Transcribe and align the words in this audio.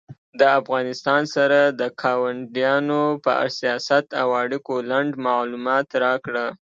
د 0.39 0.41
افغانستان 0.59 1.21
سره 1.35 1.59
د 1.79 1.81
کاونډیانو 2.01 3.03
په 3.23 3.31
سیاست 3.59 4.05
او 4.21 4.27
اړیکو 4.43 4.73
لنډ 4.91 5.11
معلومات 5.27 5.87
راکړه 6.03 6.47